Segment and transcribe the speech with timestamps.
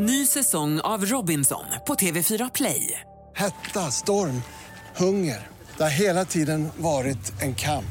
[0.00, 3.00] Ny säsong av Robinson på TV4 Play.
[3.36, 4.42] Hetta, storm,
[4.96, 5.46] hunger.
[5.76, 7.84] Det har hela tiden varit en kamp.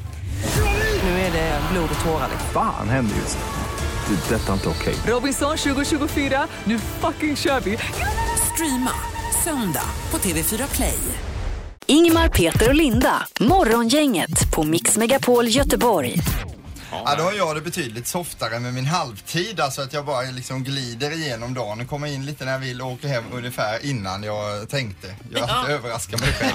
[1.03, 2.27] Nu är det blod och tårar.
[2.31, 2.49] liksom.
[2.53, 4.15] Fan händer just nu.
[4.15, 4.35] Det.
[4.35, 4.95] är Detta är inte okej.
[5.07, 7.77] Robinson 2024, nu fucking kör vi!
[8.53, 8.91] Streama
[9.43, 10.99] söndag på TV4 Play.
[11.85, 13.27] Ingmar, Peter och Linda.
[13.39, 16.13] Morgongänget på Mix Megapol Göteborg.
[17.05, 19.59] Ja, då har jag det betydligt softare med min halvtid.
[19.59, 22.81] Alltså att jag bara liksom glider igenom dagen och kommer in lite när jag vill
[22.81, 25.15] och åker hem ungefär innan jag tänkte.
[25.31, 25.67] Jag ja.
[25.69, 26.53] överraskar mig själv.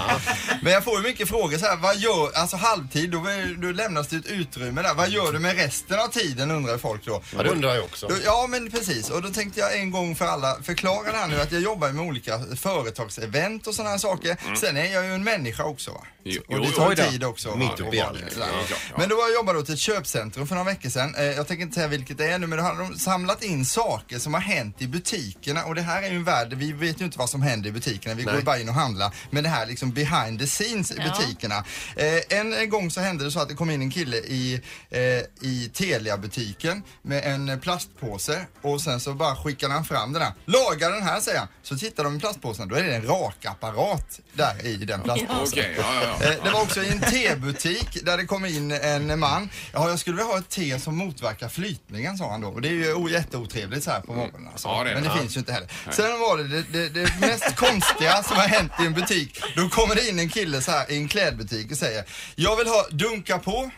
[0.62, 3.24] Men jag får ju mycket frågor så här, vad gör, alltså halvtid, då,
[3.56, 4.94] då lämnas det ett utrymme där.
[4.94, 7.22] Vad gör du med resten av tiden undrar folk då.
[7.36, 8.08] Ja, det undrar jag också.
[8.08, 9.10] Då, ja, men precis.
[9.10, 11.88] Och då tänkte jag en gång för alla förklara det här nu att jag jobbar
[11.88, 14.56] med olika företagsevent och sådana här saker.
[14.56, 16.06] Sen är jag ju en människa också va.
[16.24, 17.56] Jo, och det tar jo, ju tid också.
[17.56, 18.18] Mitt uppe i allt.
[18.38, 18.76] Ja, ja, ja.
[18.98, 21.14] Men då jag jobbade då till ett köpcentrum för några veckor sedan.
[21.14, 23.64] Eh, jag tänker inte säga vilket det är nu men då hade de samlat in
[23.64, 27.00] saker som har hänt i butikerna och det här är ju en värld, vi vet
[27.00, 29.14] ju inte vad som händer i butikerna, vi går ju bara in och handlar.
[29.30, 31.64] Men det här liksom behind the scenes i butikerna.
[31.96, 35.00] Eh, en, gång så hände det så att det kom in en kille i, eh,
[35.48, 40.32] i Telia-butiken med en plastpåse och sen så bara skickade han fram den här.
[40.44, 41.48] Laga den här säger han.
[41.62, 45.46] Så tittar de i plastpåsen, då är det en rakapparat där i den plastpåsen.
[45.46, 46.44] Okej, ja, ja, ja.
[46.44, 49.50] Det var också i en tebutik där det kom in en man.
[49.72, 52.48] Ja, jag skulle vilja ha ett te som motverkar flytningen sa han då.
[52.48, 54.48] Och det är ju jätteotrevligt så här på morgonen.
[54.52, 54.68] Alltså.
[54.68, 54.94] Ja, det.
[54.94, 55.16] Men det Ja.
[55.16, 55.68] finns ju inte heller.
[55.90, 59.40] Sen var det det, det, det mest konstiga som har hänt i en butik.
[59.56, 62.66] Då kommer det in en kille så här i en klädbutik och säger Jag vill
[62.66, 63.70] ha dunka på,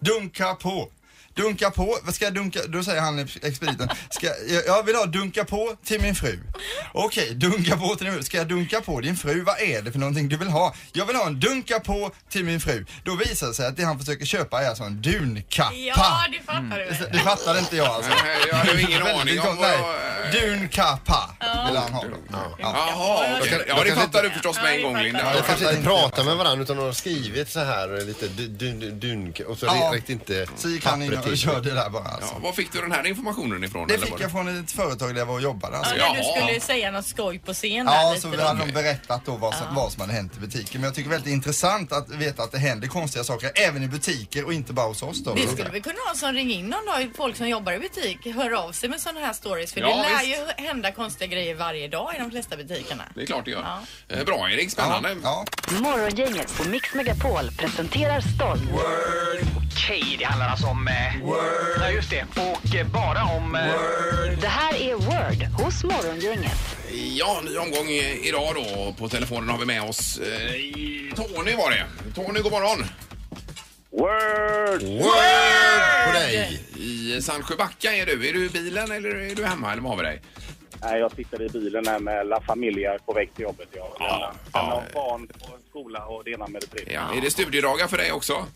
[0.00, 0.88] dunka på.
[1.38, 5.06] Dunka på, vad ska jag dunka, då säger han expediten, ska, jag, jag vill ha
[5.06, 6.38] dunka på till min fru.
[6.92, 8.22] Okej, dunka på till din fru.
[8.22, 9.42] Ska jag dunka på din fru?
[9.42, 10.74] Vad är det för någonting du vill ha?
[10.92, 12.84] Jag vill ha en dunka på till min fru.
[13.04, 15.74] Då visar det sig att det han försöker köpa är alltså en dunkappa.
[15.74, 17.12] Ja, det fattar du väl.
[17.12, 18.10] Det fattade inte jag alltså.
[18.24, 19.94] Nej, jag hade ingen aning om vad-
[20.32, 21.30] Dunkappa
[21.68, 22.04] vill han ha.
[22.32, 22.54] Ja.
[22.58, 23.64] Jaha, okej.
[23.68, 25.20] ja det fattar du förstås med en gång Linda.
[25.20, 25.42] Ja, Ja, ja.
[25.42, 25.70] fattar Inte.
[25.74, 25.82] inte.
[25.88, 29.90] prata med varandra utan de har skrivit så här lite dun, dun, och så Ja.
[29.94, 30.46] räckte inte
[30.82, 32.30] pappret och körde där bara alltså.
[32.34, 33.88] Ja, var fick du den här informationen ifrån?
[33.88, 35.96] Det eller fick var jag från ett företag där jag var och jobbade alltså.
[35.96, 36.40] Ja, när du Jaha.
[36.46, 38.42] skulle säga något skoj på scen där Ja, lite så då.
[38.42, 40.80] hade de berättat då vad som, vad som hade hänt i butiken.
[40.80, 43.82] Men jag tycker det är väldigt intressant att veta att det händer konstiga saker även
[43.82, 45.34] i butiker och inte bara hos oss då.
[45.34, 48.18] Det skulle vi kunna ha som ring in någon dag, folk som jobbar i butik,
[48.34, 49.72] hör av sig med sådana här stories.
[49.72, 50.58] För Ja, det lär visst.
[50.58, 53.02] ju hända konstiga grejer varje dag i de flesta butikerna.
[53.14, 53.64] Det är klart det gör.
[54.08, 54.16] Ja.
[54.16, 55.16] Eh, Bra Erik, spännande.
[55.22, 55.44] Ja,
[55.80, 58.62] Morgongänget på Mix Megapol presenterar stolt.
[59.84, 60.88] Okej, det handlar alltså om...
[60.88, 61.38] Eh, Word.
[61.80, 62.24] Ja, just det.
[62.36, 63.54] Och eh, bara om...
[63.54, 66.76] Eh, Det här är Word hos Morgongänget.
[66.92, 68.94] Ja, ny omgång i- idag då.
[68.98, 71.84] På telefonen har vi med oss eh, i- Tony var det.
[72.14, 72.84] Tony, god morgon.
[73.90, 74.82] Word!
[74.82, 76.60] Word på dig!
[76.76, 78.28] I Sandsjöbacka är du.
[78.28, 80.22] Är du i bilen eller är du hemma eller var har vi dig?
[80.82, 83.68] Nej, jag sitter i bilen här med La Familia på väg till jobbet.
[83.72, 86.92] Jag Ja, ja, har barn på skola och det ena med det tredje.
[86.94, 87.16] Ja.
[87.16, 88.46] Är det studiedagar för dig också?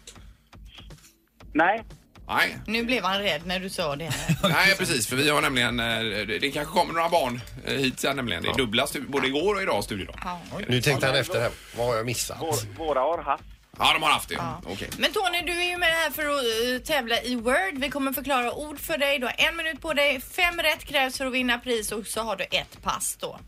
[1.54, 1.82] Nej,
[2.28, 2.56] Nej.
[2.66, 4.12] Nu blev han rädd när du sa det.
[4.42, 5.06] Nej, precis.
[5.06, 5.80] För vi har nämligen...
[5.80, 5.86] eh,
[6.26, 8.42] Det det kanske kommer några barn eh, hit sen nämligen.
[8.42, 10.14] Det är dubbla stu- både igår och idag studiedag.
[10.24, 10.40] Ja.
[10.68, 11.50] Nu tänkte han efter här.
[11.76, 12.36] Vad har jag missat?
[12.40, 13.44] vår, våra har haft.
[13.78, 14.34] Ja, de har haft det.
[14.34, 14.62] Ja.
[14.66, 14.88] Okej.
[14.98, 17.74] Men Tony, du är ju med här för att eh, tävla i Word.
[17.74, 19.18] Vi kommer förklara ord för dig.
[19.18, 20.20] Du har en minut på dig.
[20.20, 23.38] Fem rätt krävs för att vinna pris och så har du ett pass då.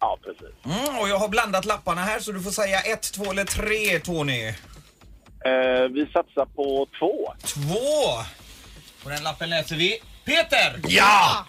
[0.00, 0.56] Ja, precis.
[0.64, 3.98] Mm, och jag har blandat lapparna här så du får säga ett, två eller tre
[4.00, 4.54] Tony.
[5.44, 7.34] Eh, vi satsar på två.
[7.44, 8.24] Två!
[9.02, 10.80] På den lappen läser vi Peter!
[10.88, 11.46] Ja!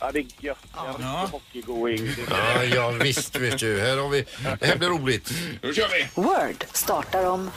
[0.00, 0.58] Ja, det är gött.
[0.76, 1.28] En riktig Ja.
[1.32, 2.08] hockeygoing.
[2.30, 3.80] Ja, ja visst vet du.
[3.80, 4.24] Här har vi...
[4.60, 5.30] Det här blir roligt.
[5.62, 6.08] Då kör vi!
[6.22, 7.50] Word startar om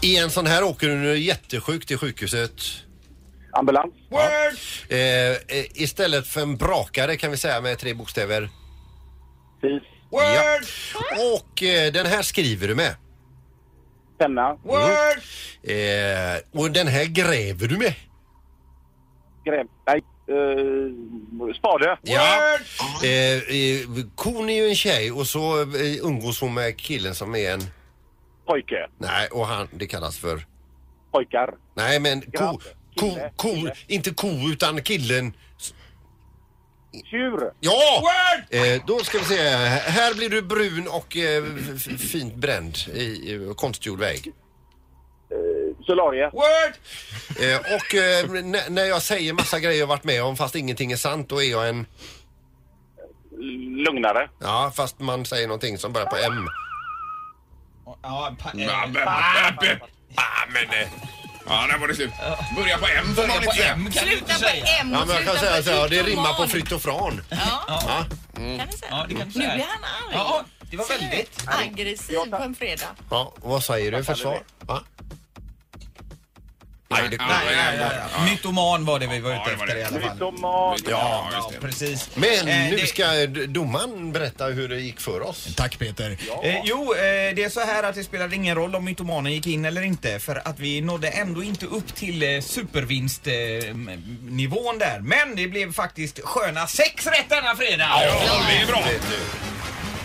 [0.00, 2.52] I en sån här åker du när du är jättesjuk till sjukhuset.
[3.52, 3.94] Ambulans.
[4.08, 4.20] Word!
[4.88, 5.36] Eh, eh,
[5.74, 8.48] istället för en brakare kan vi säga med tre bokstäver.
[10.20, 10.94] Tis.
[10.94, 11.34] Ja.
[11.34, 12.96] Och eh, den här skriver du med.
[14.18, 14.52] Penna.
[14.52, 15.18] Word!
[15.62, 17.94] Eh, och den här gräver du med.
[19.44, 19.66] Gräv.
[19.86, 20.02] Nej.
[20.28, 21.98] Eh, spade.
[22.02, 22.58] Ja.
[23.04, 27.34] Eh, eh, kon är ju en tjej och så eh, umgås hon med killen som
[27.34, 27.60] är en...
[28.46, 28.88] Pojke.
[28.98, 30.46] Nej, och han, det kallas för...
[31.12, 31.54] Pojkar.
[31.76, 32.30] Nej, men ko...
[32.30, 32.62] Grabb.
[32.96, 33.32] Ko, Kille.
[33.36, 33.74] ko, Kille.
[33.86, 35.32] inte ko utan killen.
[37.10, 37.52] Tjur.
[37.60, 38.02] Ja!
[38.50, 39.48] Eh, då ska vi se.
[39.90, 41.44] Här blir du brun och eh,
[41.76, 44.26] f- fint bränd i eh, konstgjord väg.
[45.30, 46.30] Eh, solarie.
[46.30, 46.74] Word!
[47.40, 50.92] Eh, och eh, n- när jag säger massa grejer jag varit med om fast ingenting
[50.92, 51.86] är sant, då är jag en...
[53.86, 54.28] Lugnare.
[54.40, 56.48] Ja, fast man säger någonting som börjar på M.
[58.02, 59.50] Ja, pa, eh, men, ah,
[60.48, 60.88] men, eh,
[61.48, 62.10] Ja, där var det slut.
[62.56, 63.72] Börja på M får man inte säga.
[63.72, 64.64] M kan du inte Sluta på säga.
[64.80, 66.72] M Ja, och men jag kan sluta säga på så här, det rimmar på fritt
[66.72, 67.24] och fran.
[67.30, 67.36] Ja,
[67.68, 68.04] Ja.
[68.34, 68.90] kan du säga.
[68.90, 69.54] Ja, det kan du Nu säga.
[69.54, 70.12] blir han arg.
[70.14, 71.44] Ja, det var väldigt.
[71.46, 72.86] Aggressiv på en fredag.
[73.10, 74.42] Ja, vad säger du för svar?
[74.60, 74.82] Va?
[76.92, 77.76] Nej, det Ja, Nej, ja, nej,
[78.12, 78.30] ja, nej.
[78.30, 79.80] Mytoman var det vi var ute det var efter det.
[79.80, 80.12] i alla fall.
[80.14, 80.78] Mytoman.
[80.88, 81.66] Ja, Ja, just det.
[81.66, 82.10] precis.
[82.14, 85.48] Men Eh, nu det- ska d- domaren berätta hur det gick för oss.
[85.56, 86.16] Tack Peter.
[86.42, 86.98] Eh, jo, eh,
[87.34, 90.18] det är så här att det spelade ingen roll om mytomanen gick in eller inte
[90.18, 95.00] för att vi nådde ändå inte upp till eh, supervinstnivån eh, m- nivån där.
[95.00, 97.88] Men det blev faktiskt sköna sex rätt denna fredag.
[98.02, 98.82] Ja, det är bra.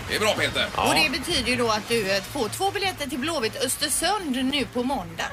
[0.09, 0.65] Det är bra Peter.
[0.75, 4.65] Och det betyder ju då att du eh, får två biljetter till Blåvitt Östersund nu
[4.73, 5.25] på måndag.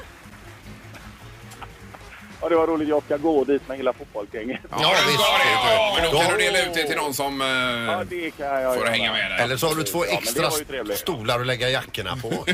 [2.45, 2.89] Ja, det var roligt.
[2.89, 4.59] Jag ska gå dit med hela fotbollsgänget.
[4.71, 5.19] Ja, ja visst.
[5.19, 8.03] Ja, det, ja, men då kan du dela ut det till någon som eh, Ja,
[8.09, 8.91] det kan jag får göra.
[8.95, 9.37] hänga med där.
[9.43, 10.97] Eller så har du två Ja, men det extra var ju trevligt.
[10.97, 12.29] stolar att lägga jackorna på.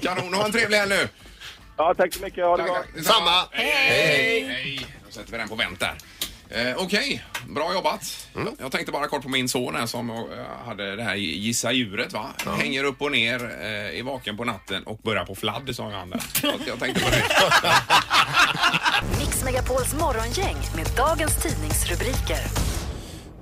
[0.00, 1.08] Kanon, ha en trevlig helg nu.
[1.76, 2.44] Ja, tack så mycket.
[2.44, 2.82] Ha det bra.
[3.02, 3.30] Samma.
[3.50, 4.44] Hej, hej.
[4.44, 4.86] hej.
[5.06, 5.94] Då sätter vi den på vänt där.
[6.50, 8.28] Eh, Okej, bra jobbat.
[8.58, 10.16] Jag tänkte bara kort på min son här som eh,
[10.66, 12.26] hade det här gissa djuret va?
[12.58, 16.10] Hänger upp och ner, eh, är vaken på natten och börjar på fladd sa han
[16.10, 16.20] där.
[16.40, 17.24] Så att jag tänkte på det.
[19.18, 22.38] Mix Megapols morgongäng med dagens tidningsrubriker.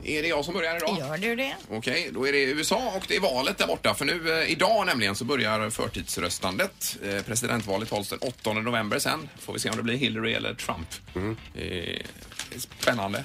[0.05, 0.99] Är det jag som börjar idag?
[0.99, 1.55] Gör du det?
[1.71, 3.95] Okej, då är det USA och det är valet där borta.
[3.95, 6.97] För nu eh, idag nämligen så börjar förtidsröstandet.
[7.05, 9.29] Eh, presidentvalet hålls den 8 november sen.
[9.39, 10.89] Får vi se om det blir Hillary eller Trump.
[11.15, 11.37] Mm.
[11.55, 12.01] Eh,
[12.51, 13.25] det är spännande.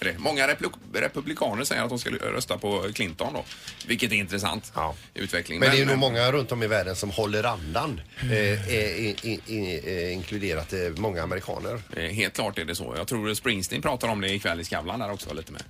[0.00, 0.18] Är det.
[0.18, 0.48] Många
[0.92, 3.44] republikaner säger att de ska rösta på Clinton då.
[3.86, 4.94] Vilket är intressant Ja.
[5.14, 5.60] utveckling.
[5.60, 8.00] Men det är nog många runt om i världen som håller andan.
[8.22, 11.80] Eh, eh, i- i- i- eh, inkluderat eh, många amerikaner.
[11.96, 12.94] Eh, Helt klart är det så.
[12.96, 15.62] Jag tror Springsteen pratar om det ikväll i Skavlan där också lite med,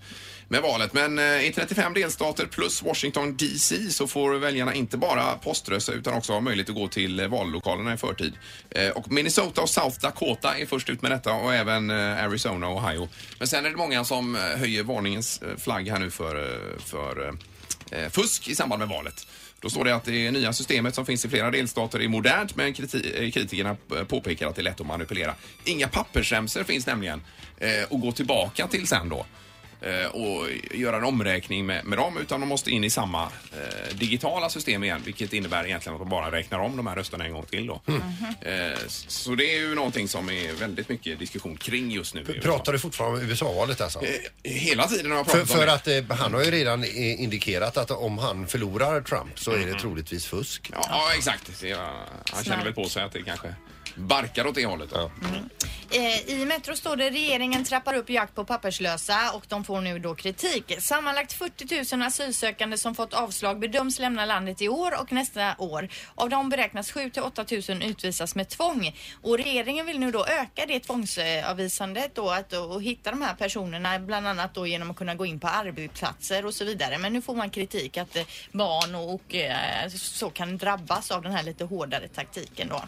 [0.49, 0.93] med valet.
[0.93, 6.14] Men eh, i 35 delstater plus Washington DC så får väljarna inte bara poströsta utan
[6.14, 8.32] också ha möjlighet att gå till eh, vallokalerna i förtid.
[8.70, 12.76] Eh, och Minnesota och South Dakota är först ut med detta och även Arizona och
[12.76, 13.08] Ohio.
[13.38, 17.35] Men sen är det många som höjer varningens flagg här nu för, för
[18.11, 19.26] fusk i samband med valet.
[19.61, 22.75] Då står det att det nya systemet som finns i flera delstater är modernt men
[22.75, 23.76] kriti- kritikerna
[24.08, 25.35] påpekar att det är lätt att manipulera.
[25.64, 27.23] Inga pappersremsor finns nämligen
[27.58, 29.26] eh, att gå tillbaka till sen då
[30.13, 34.51] och göra en omräkning med, med dem utan de måste in i samma eh, digitala
[34.51, 37.47] system igen vilket innebär egentligen att de bara räknar om de här rösterna en gång
[37.47, 37.81] till då.
[38.41, 42.25] Eh, så det är ju någonting som är väldigt mycket diskussion kring just nu.
[42.25, 44.01] Pratar du fortfarande om USA-valet alltså?
[44.05, 44.11] Eh,
[44.53, 45.73] Hela tiden har jag För, pratat om för det.
[45.73, 49.67] att eh, han har ju redan eh, indikerat att om han förlorar Trump så är
[49.67, 50.71] det troligtvis fusk.
[50.73, 51.61] Ja, ja exakt.
[51.61, 53.55] Det, ja, han känner väl på sig att det kanske
[53.94, 54.91] barkar åt det hållet.
[54.91, 55.11] Då.
[55.91, 59.99] Eh, I Metro står det regeringen trappar upp jakt på papperslösa och de får nu
[59.99, 60.73] då kritik.
[60.79, 65.88] Sammanlagt 40 000 asylsökande som fått avslag bedöms lämna landet i år och nästa år.
[66.14, 68.96] Av dem beräknas 7 till 8 000 utvisas med tvång.
[69.23, 73.99] Och regeringen vill nu då öka det tvångsavvisandet då att, och hitta de här personerna
[73.99, 76.99] bland annat då genom att kunna gå in på arbetsplatser och så vidare.
[76.99, 81.23] Men nu får man kritik att eh, barn och, och eh, så kan drabbas av
[81.23, 82.82] den här lite hårdare taktiken då.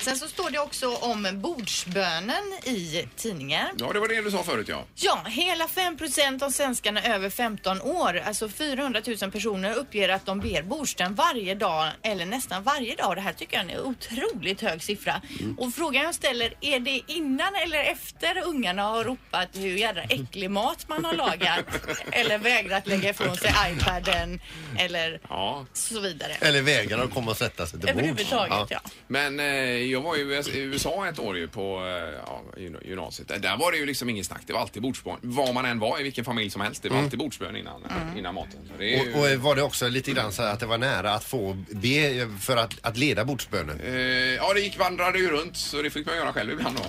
[0.00, 3.68] Sen så står det också om bordsbönen i tidningen.
[3.78, 4.84] Ja, det var det du sa förut ja.
[4.94, 10.40] Ja, hela 5% av svenskarna över 15 år, alltså 400 000 personer uppger att de
[10.40, 13.16] ber bordsbön varje dag eller nästan varje dag.
[13.16, 15.22] Det här tycker jag är en otroligt hög siffra.
[15.58, 20.50] Och frågan jag ställer, är det innan eller efter ungarna har ropat hur jädra äcklig
[20.50, 21.64] mat man har lagat?
[22.12, 24.40] eller vägrat lägga ifrån sig iPaden
[24.78, 25.66] eller ja.
[25.72, 26.32] så vidare.
[26.40, 27.98] Eller vägrar att komma och sätta sig till bords.
[27.98, 28.80] Överhuvudtaget, ja.
[29.06, 29.46] Men eh,
[29.92, 33.28] jag var ju i USA ett år ju på eh, ja, gym- gymnasiet.
[33.28, 34.40] Där- var det ju liksom ingen snack.
[34.46, 35.16] Det var alltid bordsbön.
[35.22, 36.82] Var man än var i vilken familj som helst.
[36.82, 37.04] Det var Mm.
[37.06, 38.60] alltid bordsbön innan, eh, innan maten.
[38.72, 40.66] Så det är ju, Och, och var det också lite grann så här att det
[40.66, 43.80] var nära att få be för att, att leda bordsbönen?
[43.80, 43.94] eh,
[44.34, 46.82] ja, det gick vandrade ju runt så det fick man göra själv ibland då.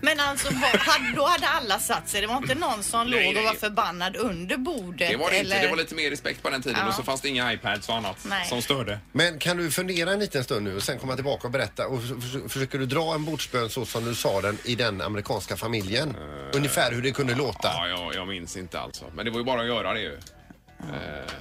[0.00, 2.20] Men alltså, vad, då hade alla satt sig.
[2.20, 3.44] Det var inte någon som Nej, låg och nej.
[3.44, 5.10] var förbannad under bordet.
[5.10, 5.56] Det var det eller...
[5.56, 5.66] inte.
[5.66, 6.88] Det var lite mer respekt på den tiden Ja.
[6.88, 8.46] och så fanns det inga iPads och annat Nej.
[8.48, 8.98] som störde.
[9.12, 11.98] Men kan du fundera en liten stund nu och sen komma tillbaka och berätta och
[12.04, 15.56] f- f- försöker du dra en bordsbön så som du sa den i den amerikanska
[15.56, 16.16] familjen?
[16.52, 17.68] Ungefär hur det kunde låta?
[17.68, 19.04] Ja, jag, jag minns inte alltså.
[19.14, 20.18] Men det var ju bara att göra det ju.
[20.80, 21.32] Eh,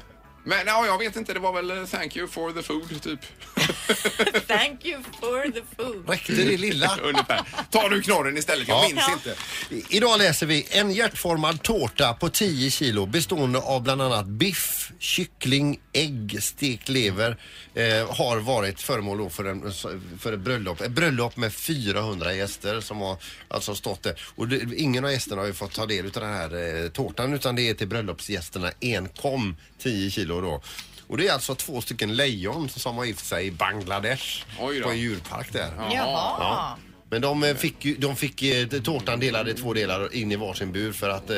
[0.47, 1.33] men ja, jag vet inte.
[1.33, 3.19] Det var väl eh, thank you for the food typ.
[4.47, 6.09] Thank you for the food.
[6.09, 6.97] Räckte det lilla?
[7.03, 7.41] Ungefär.
[7.71, 8.67] Ta du knorren istället.
[8.67, 8.87] Jag Ja.
[8.87, 9.13] minns Ja.
[9.13, 9.35] inte.
[9.75, 14.91] I- Idag läser vi en hjärtformad tårta på 10 kilo bestående av bland annat biff,
[14.99, 17.37] kyckling, ägg, stekt lever
[17.73, 19.73] eh, har varit föremål då för, en,
[20.19, 20.81] för ett bröllop.
[20.81, 24.21] Ett bröllop med 400 gäster som har alltså stått där.
[24.35, 27.33] Och det, ingen av gästerna har ju fått ta del av den här eh, tårtan
[27.33, 30.61] utan det är till bröllopsgästerna enkom 10 kilo då.
[31.07, 34.83] Och det är alltså två stycken lejon som har gift sig i Bangladesh Oj då.
[34.83, 35.71] på en djurpark där.
[35.77, 35.91] Jaha.
[36.39, 36.75] Jaha.
[37.09, 40.35] Men de eh, fick ju, de fick eh, tårtan delade i två delar in i
[40.35, 41.37] varsin bur för att eh,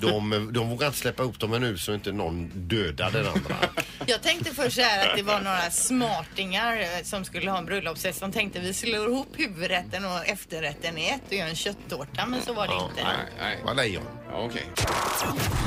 [0.00, 3.56] de, de vågade inte släppa upp dem ännu så inte någon dödade den andra.
[4.06, 7.66] Jag tänkte först så här att det var några smartingar eh, som skulle ha en
[7.66, 12.26] bröllopsfest som tänkte vi slår ihop huvudrätten och efterrätten i ett och gör en köttårta
[12.26, 13.02] men så var det inte.
[13.04, 13.58] Nej, nej.
[13.64, 14.02] Vad lejon.
[14.30, 14.66] Ja, Okej.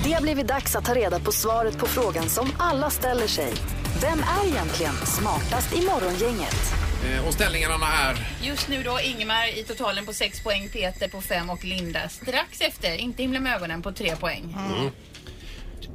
[0.03, 3.53] Det har blivit dags att ta reda på svaret på frågan som alla ställer sig.
[4.01, 6.90] Vem är egentligen smartast i morgongänget?
[7.05, 8.27] Eh, Och ställningarna är...
[8.43, 12.61] Just nu då Ingemar i totalen på 6 poäng, Peter på 5 och Linda strax
[12.61, 14.55] efter, inte himla med ögonen, på 3 poäng.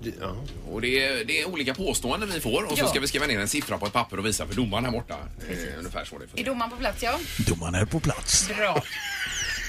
[0.02, 0.36] Det- Ja.
[0.70, 2.88] Och det är, det är olika påståenden vi får och så Ja.
[2.88, 5.14] ska vi skriva ner en siffra på ett papper och visa för domaren här borta.
[5.50, 7.18] Eh, ungefär så det Är domaren på plats ja?
[7.38, 8.48] Domaren är på plats.
[8.48, 8.82] Bra.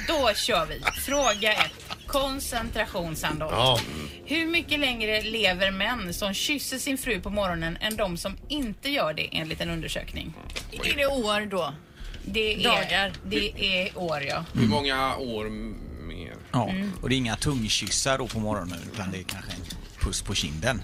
[0.08, 0.82] Då kör vi.
[1.06, 1.72] Fråga 1.
[2.08, 3.54] Koncentration Sandholt.
[3.54, 3.80] Ja.
[4.26, 8.90] Hur mycket längre lever män som kysser sin fru på morgonen än de som inte
[8.90, 10.34] gör det enligt en undersökning?
[10.72, 11.74] Är det år då?
[12.26, 13.14] Det är, Dagar.
[13.26, 13.52] Det
[13.84, 14.46] är år ja.
[14.54, 15.50] Hur många år
[16.08, 16.34] mer?
[16.52, 19.62] Ja, och det är inga tungkyssar då på morgonen utan det är kanske en
[20.00, 20.84] puss på kinden.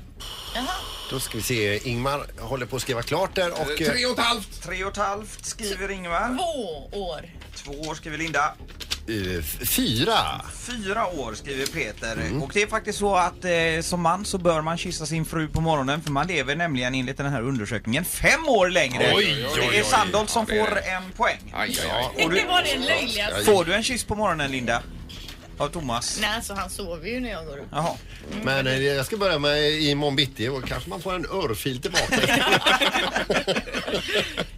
[1.10, 1.90] Då ska vi se.
[1.90, 3.82] Ingmar håller på att skriva klart där och...
[3.82, 4.64] Eh, Tre och ett halvt!
[4.64, 6.38] Tre och ett halvt skriver Ingvar.
[6.38, 7.22] Två år.
[7.56, 8.54] Två år skriver Linda.
[9.08, 10.18] Eh, fyra.
[10.68, 12.18] Fyra år skriver Peter.
[12.42, 15.48] Och det är faktiskt så att eh, som man så bör man kyssa sin fru
[15.48, 19.04] på morgonen för man lever nämligen enligt den här undersökningen fem år längre.
[19.16, 19.76] Oj, oj, oj, det oj.
[19.78, 21.54] är Sandholt som Ja, det är får en poäng.
[21.56, 22.26] Aj, aj, aj.
[22.26, 23.44] Och du, Det var det löjligaste.
[23.46, 24.82] får du en kyss på morgonen Linda?
[25.58, 26.18] Av Thomas?
[26.22, 27.68] Nej, så han sover ju när jag går upp.
[27.72, 27.96] Jaha.
[28.44, 32.16] Men eh, jag ska börja med imorgon bitti och kanske man får en örfil tillbaka.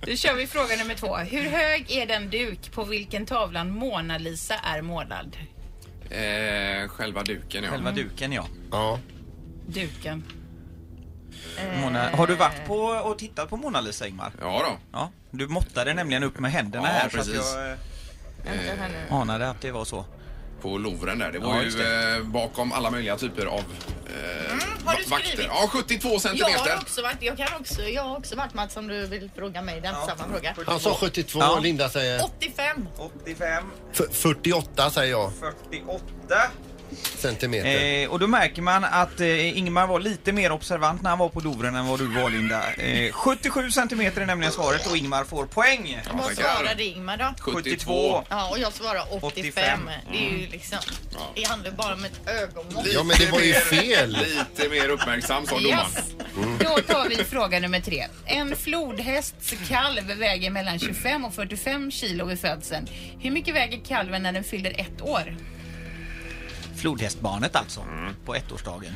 [0.01, 1.15] Då kör vi fråga nummer två.
[1.17, 5.37] Hur hög är den duk på vilken tavlan Mona Lisa är målad?
[6.09, 7.69] Eh, själva duken ja.
[7.69, 8.47] Själva duken ja.
[8.71, 8.99] ja.
[9.67, 10.23] Duken.
[11.81, 14.31] Mona, har du varit på och tittat på Mona Lisa Ingmar?
[14.41, 14.77] Ja då.
[14.91, 17.33] Ja, du måttade nämligen upp med händerna Ja, här precis.
[17.33, 17.77] så att jag eh,
[18.45, 19.15] Vänta här nu.
[19.15, 20.05] anade att det var så.
[20.65, 21.31] På Louvren där.
[21.31, 25.03] Det var Ja, just ju eh, bakom alla möjliga typer av eh, Mm, har du
[25.03, 25.27] va- vakter.
[25.29, 25.45] skrivit?
[25.49, 26.77] Ja, 72 Jag har centimeter.
[26.81, 29.81] också varit, jag kan också, jag har också varit Mats om du vill fråga mig
[29.81, 30.55] den samma fråga.
[30.67, 31.59] Han sa 72, Ja.
[31.59, 32.87] Linda säger 85.
[32.97, 35.31] 85, f- 48 säger jag
[35.69, 36.35] 48.
[37.17, 38.03] Centimeter.
[38.03, 41.29] Eh, och då märker man att eh, Ingmar var lite mer observant när han var
[41.29, 42.73] på Louvren än vad du var Linda.
[42.73, 46.01] Eh, 77 centimeter är nämligen svaret och Ingmar får poäng.
[46.13, 47.33] Vad svarade Ingmar då?
[47.39, 48.23] 72.
[48.29, 49.25] Ja, och jag svarar 85.
[49.25, 49.89] 85.
[50.11, 50.77] Det är ju liksom,
[51.35, 52.87] det handlar bara om ett ögonmått.
[52.93, 54.09] Ja men det var ju fel.
[54.09, 55.79] Lite mer uppmärksam sa domaren.
[55.95, 56.05] Yes.
[56.59, 58.07] Då tar vi fråga nummer tre.
[58.25, 62.87] En flodhästs kalv väger mellan 25 och 45 kilo vid födseln.
[63.19, 65.35] Hur mycket väger kalven när den fyller ett år?
[66.75, 67.85] Flodhästbarnet alltså,
[68.25, 68.93] på ettårsdagen.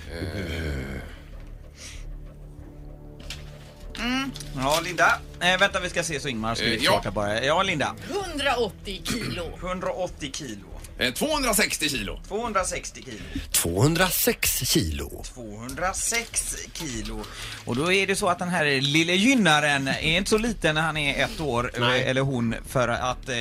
[4.55, 5.19] Ja, Linda.
[5.39, 6.91] Eh, vänta, vi ska se så Ingmar ska Eh, vi ja.
[6.91, 7.43] klart här bara.
[7.43, 7.95] Ja, Linda.
[8.09, 9.57] 180 kilo.
[9.62, 10.65] 180 kilo.
[11.00, 12.20] Eh, 260 kilo.
[12.27, 13.20] 260 kilo.
[13.51, 15.24] 206 kilo.
[15.34, 17.25] 206 kilo.
[17.65, 20.82] Och då är det så att den här lille gynnaren är inte så liten när
[20.82, 22.03] han är ett år, Nej.
[22.03, 23.36] eller hon, för att eh,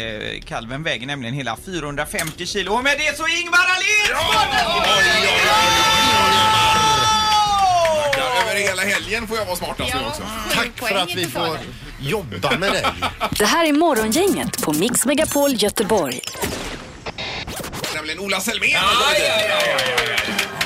[0.45, 2.73] kalven väger nämligen hela 450 kilo.
[2.73, 4.09] Och med det så är Ingmar Ahlén
[8.17, 10.23] Ja, över hela helgen får jag vara smartast nu också.
[10.55, 11.59] Tack för att vi får
[12.01, 12.87] jobba med dig.
[13.39, 16.21] Det här är Morgongänget på Mix Megapol Göteborg.
[18.29, 18.71] Ola Selmén.
[18.71, 18.81] Ja,
[19.19, 20.17] ja, ja, ja, Ja,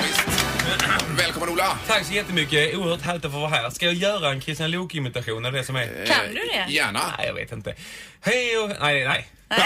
[0.03, 0.21] visst.
[1.17, 1.77] Välkommen Ola.
[1.87, 2.75] Tack så jättemycket.
[2.75, 3.69] Oerhört härligt att få vara här.
[3.69, 6.05] Ska jag göra en Christian Lok-imitation det som är?
[6.05, 6.73] Kan du det?
[6.73, 6.99] Gärna.
[7.17, 7.75] Nej, jag vet inte.
[8.21, 8.69] Hej och...
[8.81, 9.27] Nej, nej.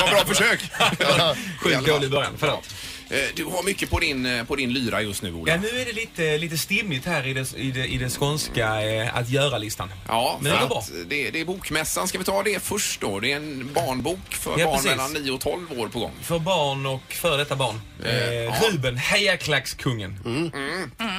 [0.00, 0.60] Vad bra försök.
[1.60, 2.32] Sjukt dålig början.
[2.38, 2.74] Förlåt.
[3.12, 5.52] Eh, Du har mycket på din, eh, på din lyra just nu Ola.
[5.52, 8.82] Ja, nu är det lite, lite stimmigt här i, det, i, det, i den skånska
[8.82, 9.92] eh, att göra-listan.
[10.08, 10.82] Ja, Men det går bra.
[11.08, 12.08] det, det är bokmässan.
[12.08, 13.20] Ska vi ta det först då?
[13.20, 14.90] Det är en barnbok för Ja, barn precis.
[14.90, 16.12] mellan 9 och 12 år på gång.
[16.22, 17.80] För barn och före detta barn.
[18.04, 18.54] Eh, ja.
[18.72, 20.18] Ruben, Hejaklackskungen.
[20.24, 20.50] Mm.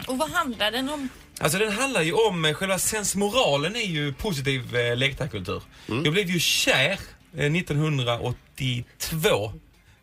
[0.08, 1.10] Och vad handlar den om?
[1.40, 5.62] Alltså den handlar ju om, eh, själva sensmoralen är ju positiv eh, läktarkultur.
[5.90, 6.04] Mm.
[6.04, 7.00] Jag blev ju kär
[7.38, 9.54] eh, 1982.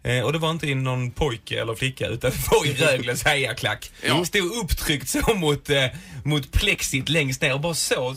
[0.02, 3.25] Eh, och det var inte i någon pojke eller flicka utan det var i Rögles
[3.25, 3.90] hejaklack.
[4.07, 4.25] Ja.
[4.25, 5.87] Stod upptryckt så mot, eh,
[6.25, 8.16] mot plexit längst ner och bara så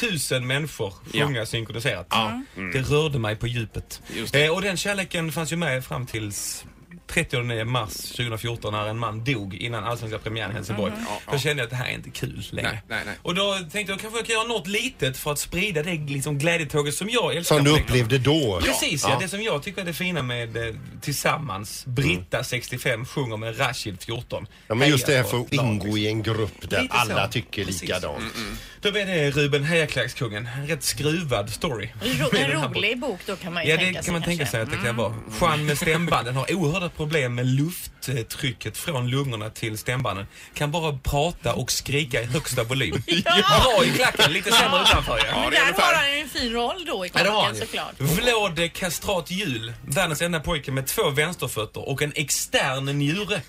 [0.00, 2.06] tusen människor sjunga synkroniserat.
[2.10, 2.42] Ja.
[2.72, 4.02] Det rörde mig på djupet.
[4.32, 6.64] Eh, och den kärleken fanns ju med fram tills
[7.06, 10.92] 30 mars 2014 när en man dog innan allsvenska premiären i Helsingborg.
[10.96, 11.32] Ja, ja.
[11.32, 12.70] Då kände jag att det här är inte kul längre.
[12.70, 13.14] Nej, nej, nej.
[13.22, 16.38] Och då tänkte jag kanske jag kan göra något litet för att sprida det liksom
[16.38, 17.56] glädjetåget som jag älskar.
[17.56, 18.60] Som du upplevde då.
[18.64, 19.10] Precis ja.
[19.10, 19.18] Ja.
[19.20, 21.86] det som jag tycker är det fina med eh, Tillsammans.
[21.86, 24.46] Britta 65 sjunger med Rashid 14.
[24.66, 27.00] Ja, men just det här för att ingå i en grupp där Lite så.
[27.00, 27.82] alla tycker Precis.
[27.82, 28.24] likadant.
[28.84, 30.46] Då är det Ruben Hejaklackskungen.
[30.58, 31.88] En rätt skruvad story.
[32.02, 34.46] Ro, en rolig bok då kan man ju Ja, tänka det sig kan man tänka
[34.46, 34.96] sig att det kan Mm.
[34.96, 35.14] vara.
[35.40, 40.26] Jean med stämbanden har oerhörda problem med lufttrycket från lungorna till stämbanden.
[40.54, 43.02] Kan bara prata och skrika i högsta volym.
[43.06, 45.40] Bra i klacken, lite sämre utanför ja.
[45.40, 47.94] Men där har han ju en fin roll då i Ja, det klacken såklart.
[47.98, 53.40] Vlad Kastrat Hjul, världens enda pojke med två vänsterfötter och en extern njure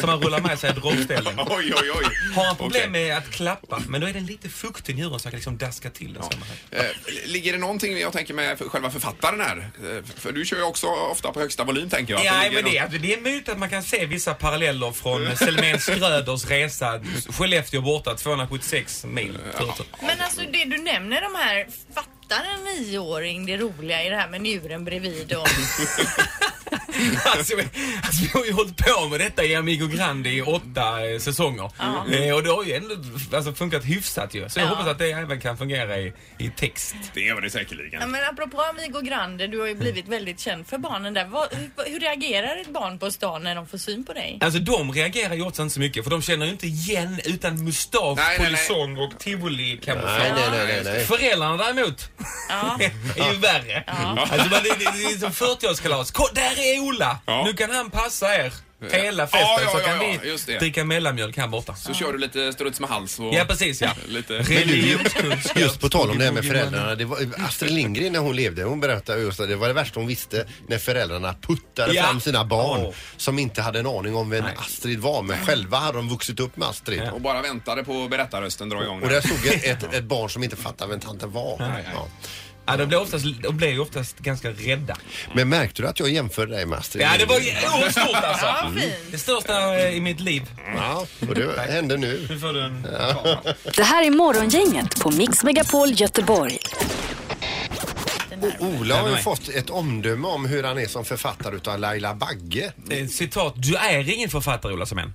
[0.00, 1.34] som han rullar med sig i droppställning.
[1.38, 2.04] Oj, oj, oj.
[2.34, 3.06] Har han problem Okej.
[3.06, 5.90] med att klappa, men då är den lite fuktig njuren så han kan liksom daska
[5.90, 6.22] till den.
[6.22, 6.84] man- Eh,
[7.26, 9.70] ligger det någonting, jag tänker med för själva författaren här?
[9.96, 12.24] Eh, För du kör ju också ofta på högsta volym tänker jag.
[12.24, 14.92] Ja, ligger men det, någon- är- det är möjligt att man kan se vissa paralleller
[14.92, 19.38] från Selmén Schröders resa Skellefteå borta 276 mil.
[19.58, 19.86] tur.
[20.02, 24.28] Men alltså det du nämner de här, fattar en nioåring det roliga i det här
[24.28, 25.46] med njuren bredvid och...
[27.24, 27.68] alltså, vi-
[28.02, 31.70] alltså, vi har ju hållit på med detta i Amigo Grande i åtta eh, säsonger.
[31.78, 32.06] Ja.
[32.14, 32.94] Eh, och det har ju ändå
[33.36, 34.48] alltså, funkat hyfsat ju.
[34.48, 34.70] Så jag Ja.
[34.70, 36.94] hoppas att det även kan fungera i, i text.
[37.14, 38.00] Det gör det säkerligen.
[38.00, 41.24] Ja, men apropå Amigo Grande, du har ju blivit väldigt känd för barnen där.
[41.26, 44.38] Vad, hur, hur reagerar ett barn på stan när de får syn på dig?
[44.40, 47.64] Alltså de reagerar ju också inte så mycket för de känner ju inte igen utan
[47.64, 48.46] mustasch, Nej, nej, nej.
[48.46, 50.18] polisong och tivoli-kamouflage.
[50.18, 51.04] Nej, nej, nej, nej, nej.
[51.04, 52.10] Föräldrarna däremot
[53.16, 53.84] är ju värre.
[53.86, 56.12] Alltså man, det, det, det är som 40-årskalas.
[56.12, 57.18] Kom, Där är Ola!
[57.44, 58.52] Nu kan han passa er
[58.92, 60.58] hela festen Ja, ja, så ja, kan ja, vi just det.
[60.58, 61.74] dricka mellanmjölk här borta.
[61.74, 63.34] Så kör du lite struts med hals och...
[63.34, 63.90] Ja, precis, ja.
[64.08, 64.32] Lite...
[64.38, 65.58] Religionskunskap.
[65.58, 66.94] Just på tal om det här med föräldrarna.
[66.94, 70.00] Det var, Astrid Lindgren när hon levde, hon berättade just att det var det värsta
[70.00, 72.02] hon visste när föräldrarna puttade Ja.
[72.02, 72.94] fram sina barn Åh.
[73.16, 75.22] som inte hade en aning om vem Astrid var.
[75.22, 77.02] Men själva hade de vuxit upp med Astrid.
[77.12, 79.02] Och bara väntade på berättarrösten dra igång.
[79.02, 81.82] Och där stod ett, ett, ett barn som inte fattade vem tanten var.
[81.94, 82.06] Ja.
[82.66, 84.96] Ja, de blir, oftast, de blir ju oftast ganska rädda.
[85.34, 88.80] Men märkte du att jag jämförde dig med Astrid Ja, det var oerhört stort alltså.
[89.10, 90.42] Det största eh, i mitt liv.
[90.76, 92.26] Ja, och det händer nu.
[92.30, 92.82] Nu får du en
[93.76, 96.58] Det här är Morgongänget på Mix Megapol Göteborg.
[98.58, 99.22] Ola har ju Nej.
[99.22, 102.72] fått ett omdöme om hur han är som författare utav Laila Bagge.
[102.90, 105.14] Eh, Citat, du är ingen författare Ola Semén.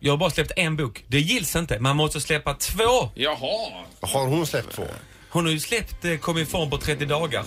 [0.00, 1.04] Jag har bara släppt en bok.
[1.08, 1.80] Det gills inte.
[1.80, 3.10] Man måste släppa två.
[3.14, 3.72] Jaha.
[4.00, 4.84] Har hon släppt två?
[5.32, 7.44] Hon har ju släppt eh, Kom ifrån på 30 dagar.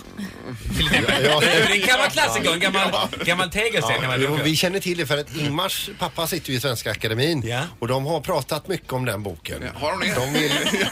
[0.78, 1.26] Till Ja, exempel.
[1.26, 1.40] ja.
[1.40, 2.92] Det är en gammal klassiker, en gammal,
[3.26, 4.44] gammal tegelsten kan man Ja, tycka.
[4.44, 8.06] vi känner till det för att Ingmars pappa sitter ju i Svenska Akademin och de
[8.06, 9.64] har pratat mycket om den boken.
[9.76, 10.16] Har de det?
[10.16, 10.52] De vill...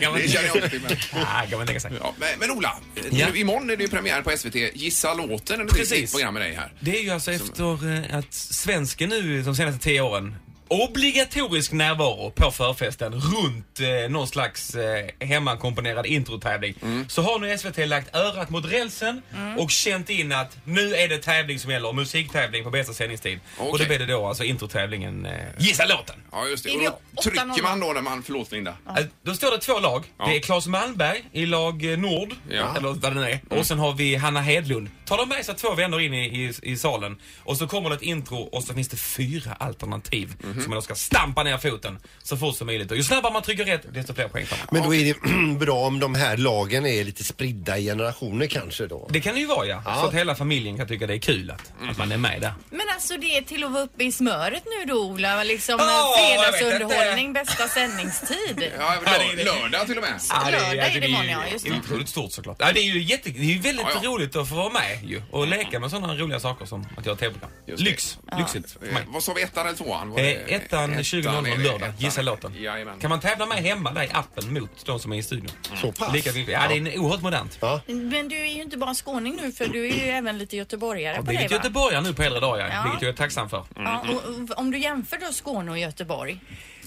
[0.00, 0.96] Kan man Det känner jag inte med.
[1.12, 1.92] Ja, kan man tänka sig.
[2.00, 2.76] Ja, men, men Ola,
[3.10, 3.26] Ja.
[3.32, 4.54] nu, imorgon är det ju premiär på SVT.
[4.74, 5.88] Gissa låten, en Precis.
[5.90, 6.12] Precis.
[6.12, 6.72] program med dig här.
[6.80, 10.36] Det är ju alltså efter eh, att svensken nu de senaste tio åren
[10.68, 16.74] obligatorisk närvaro på förfesten runt eh, någon slags eh, hemmakomponerad introtävling.
[16.82, 17.08] Mm.
[17.08, 19.22] Så har nu SVT lagt örat mot rälsen
[19.58, 23.40] och känt in att nu är det tävling som gäller, musiktävling på bästa sändningstid.
[23.58, 26.16] Och då blir det då alltså introtävlingen eh, Gissa låten.
[26.32, 26.70] Ja, just det.
[26.70, 28.22] Och då trycker man då när man...
[28.22, 28.76] Förlåt Linda.
[28.86, 30.04] Alltså, Då står det två lag.
[30.18, 30.26] Ja.
[30.26, 32.76] Det är Claes Malmberg i lag eh, Nord, Ja.
[32.76, 33.40] eller vad det nu är.
[33.50, 34.88] Och sen har vi Hanna Hedlund.
[35.04, 37.96] Tar de med sig två vänner in i, i, i salen och så kommer det
[37.96, 40.62] ett intro och så finns det fyra alternativ Mhm.
[40.62, 42.90] som man då ska stampa ner foten så fort som möjligt.
[42.90, 44.66] Och ju snabbare man trycker rätt, desto fler poäng får man.
[44.70, 48.86] Men då är det bra om de här lagen är lite spridda i generationer kanske
[48.86, 49.08] då.
[49.10, 49.82] Det kan det ju vara ja.
[49.84, 49.94] Ja.
[50.00, 51.90] Så att hela familjen kan tycka det är kul att, Mm.
[51.90, 52.54] att man är med där.
[52.70, 56.16] Men alltså det är till att vara uppe i smöret nu då Ola, liksom oh,
[56.18, 58.70] fredagsunderhållning, bästa sändningstid.
[58.78, 60.20] Ja, lör, lördag till och med.
[60.30, 61.70] Ja, Lördag är det alltså, imorgon, ju ja, just det.
[61.72, 62.56] otroligt stort såklart.
[62.60, 64.08] Ja, det är ju, jätte, det är ju väldigt Ja, ja.
[64.10, 65.22] roligt att få vara med ju.
[65.30, 67.50] Och leka med sådana roliga saker som att göra tv-program.
[67.66, 67.76] Det.
[67.80, 68.18] Lyx.
[68.38, 69.02] Lyxigt för Eh, mig.
[69.08, 70.12] Vad sa vi, ettan eller tvåan?
[70.48, 71.76] Det- Ettan 20.00 är det, lördag.
[71.88, 71.94] ettan.
[71.98, 72.54] Gissa låten.
[72.58, 72.98] Jajamän.
[73.00, 75.50] Kan man tävla med hemma där i appen mot de som är i studion?
[75.80, 76.12] Så pass?
[76.12, 76.52] Lika mycket.
[76.52, 77.58] Ja, det är oerhört modernt.
[77.60, 77.80] Ja.
[77.86, 81.02] Men du är ju inte bara skåning nu för du är ju även lite göteborgare
[81.12, 81.56] Jag har på dig blivit va?
[81.56, 82.82] göteborgare nu på äldre dagar, Ja.
[82.82, 83.64] vilket jag är tacksam för.
[83.76, 86.38] Ja, och, och om du jämför då Skåne och Göteborg.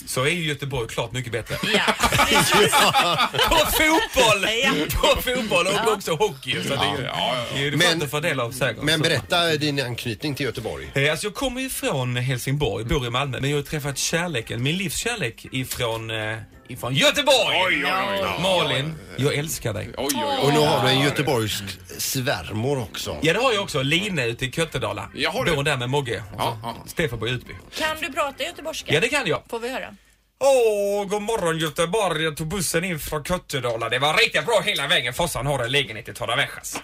[0.07, 1.55] Så är ju Göteborg klart mycket bättre.
[1.73, 1.93] Ja.
[3.49, 4.47] på fotboll!
[4.63, 4.71] Ja.
[5.01, 6.63] På fotboll och också hockey.
[6.63, 8.83] Så det är ju, Ja, ja, det är Men- skönt att få del av säkert.
[8.83, 10.91] Men berätta din anknytning till Göteborg.
[10.95, 14.63] Eh, Alltså jag kommer ju från Helsingborg, bor i Malmö, men jag har träffat kärleken,
[14.63, 17.57] min livskärlek ifrån, eh, ifrån Göteborg!
[17.67, 18.41] Oj, oj, oj, oj.
[18.41, 19.93] Malin, jag älskar dig.
[19.97, 20.53] Oj, oj, Och oj.
[20.53, 21.63] nu har du en göteborgsk
[21.97, 23.17] svärmor också.
[23.21, 25.09] Ja det har jag också, Line ute i Köttedala.
[25.13, 25.55] Ja, har du?
[25.55, 26.23] Bor där med Mogge.
[26.37, 26.75] Ja, ja.
[26.85, 27.53] Stefan på Utby.
[27.77, 28.93] Kan du prata göteborgska?
[28.93, 29.41] Ja det kan jag.
[29.49, 29.95] Får vi höra?
[30.39, 32.23] Åh, god morgon Göteborg.
[32.23, 33.89] Jag tog bussen in från Köttedala.
[33.89, 35.13] Det var riktigt bra hela vägen.
[35.13, 36.81] Fossan har en lägenhet i Torraviejas.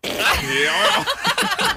[0.00, 0.10] Ja,
[0.66, 1.04] ja.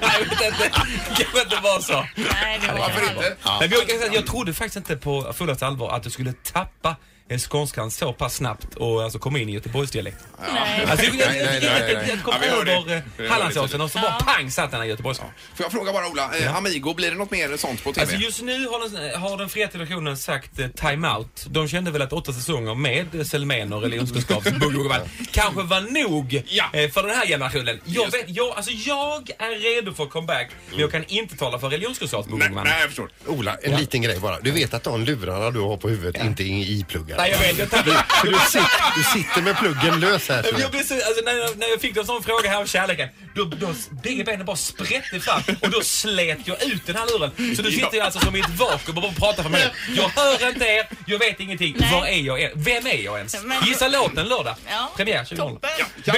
[0.00, 0.70] jag vet inte.
[1.18, 2.06] Det kan inte vara så.
[2.16, 3.36] Nej, det var Varför inte?
[3.60, 6.32] Men jag, kan säga, att jag trodde faktiskt inte på fullaste allvar att du skulle
[6.32, 6.96] tappa
[7.38, 10.16] skånskan så pass snabbt och alltså komma in i Göteborgsdialekt.
[10.54, 10.84] Nej.
[10.86, 12.08] Alltså, jag, jag, Nej, nej, jag, nej, jag, nej.
[12.08, 15.28] jag kom Ja, över Hallandsåsen och så bara pang satt den i Göteborgskan.
[15.54, 18.00] Får jag fråga bara Ola, eh, Amigo, blir det något mer sånt på TV?
[18.02, 21.46] Alltså just nu har den, har den fria televisionen sagt eh, time out.
[21.50, 25.00] De kände väl att åtta säsonger med Selmen och religionskunskapsboggubben
[25.32, 27.80] kanske var nog eh, för den här generationen.
[27.84, 31.68] Jag, vet, jag, alltså jag är redo för comeback men jag kan inte tala för
[31.68, 32.64] religionskunskapsboggubben.
[32.64, 33.10] Nej, jag förstår.
[33.26, 34.40] Ola, en liten grej bara.
[34.40, 37.21] Du vet att de lurarna du har på huvudet inte är ipluggade?
[37.22, 37.58] Nej, jag vet.
[37.58, 40.46] Jag tappade- Du, du, sitter, du sitter med pluggen lös här.
[40.60, 43.08] Jag blev så, alltså, när, jag, när jag fick en sån fråga här om kärleken,
[43.34, 47.56] då, då bägge benen bara sprätte fram och då slet jag ut den här luren.
[47.56, 49.72] Så du sitter jag alltså som i ett vakuum och bara pratar för mig.
[49.96, 51.76] Jag hör inte er, jag vet ingenting.
[51.78, 51.92] Nej.
[51.92, 52.40] Var är jag?
[52.40, 52.66] ens?
[52.66, 53.36] Vem är jag ens?
[53.44, 54.54] Men- Gissa låten lördag.
[54.70, 54.90] Ja.
[54.96, 55.36] Premiär 2000.
[55.36, 55.70] Toppen.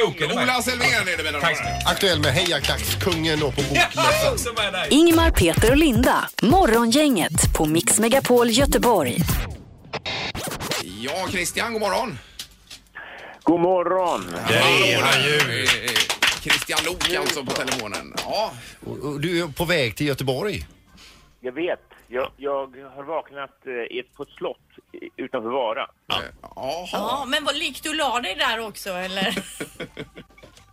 [0.06, 0.44] Boken är med.
[0.44, 3.88] Ola Selmén är det mina Tack damer och Aktuell med Hejarklackskungen då på Ja, jag
[4.04, 4.32] bokmässan.
[4.32, 4.88] också med dig.
[4.90, 6.28] Ingmar, Peter och Linda.
[6.42, 9.16] Morgongänget på Mix Megapol Göteborg.
[11.04, 12.18] Ja, Christian, god morgon.
[13.42, 14.20] God morgon!
[14.48, 14.54] Det
[14.92, 15.66] är han ju.
[16.42, 18.14] Christian Lok alltså på telefonen.
[18.18, 18.52] Ja,
[18.86, 20.66] Och- och Du är på väg till Göteborg.
[21.40, 21.80] Jag vet.
[22.08, 24.58] Jag, jag har vaknat eh, i ett, på ett slott
[24.92, 25.82] i- utanför Vara.
[25.82, 26.86] eh, jaha.
[26.92, 29.34] Ja, men vad likt du la dig där också eller?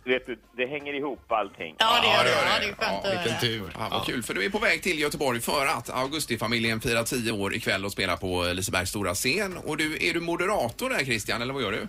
[0.04, 1.76] Vet du, det hänger ihop allting.
[1.78, 2.30] Ja, det gör det.
[2.30, 3.40] Ja, det är skönt att höra.
[3.40, 3.70] tur.
[3.74, 7.32] Ja, vad kul, för du är på väg till Göteborg för att Augustifamiljen firar 10
[7.32, 9.56] år ikväll och spelar på Lisebergs stora scen.
[9.66, 11.86] Och du, är du moderator där Christian, eller vad gör du?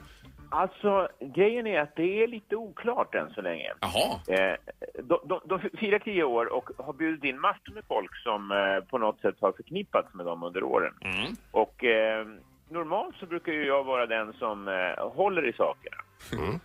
[0.49, 3.71] Alltså, grejen är att det är lite oklart än så länge.
[3.79, 4.19] Jaha.
[4.27, 4.55] Eh,
[5.03, 8.89] de, de, de firar tio år och har bjudit in massor med folk som eh,
[8.89, 10.93] på något sätt har förknippats med dem under åren.
[11.01, 11.35] Mm.
[11.51, 12.27] Och eh,
[12.69, 15.97] normalt så brukar ju jag vara den som eh, håller i sakerna.
[16.31, 16.55] Eh,